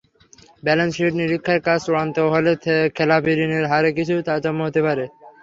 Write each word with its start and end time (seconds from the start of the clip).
Balance sheet 0.63 1.13
নিরীক্ষার 1.19 1.59
কাজ 1.67 1.79
চূড়ান্ত 1.85 2.17
হলে 2.33 2.51
খেলাপি 2.95 3.31
ঋণের 3.39 3.65
হারে 3.71 3.89
কিছু 3.97 4.13
তারতম্য 4.27 4.59
হতে 4.67 4.81
পারে। 4.87 5.05